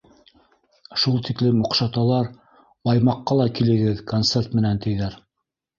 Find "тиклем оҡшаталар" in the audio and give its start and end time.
1.27-2.31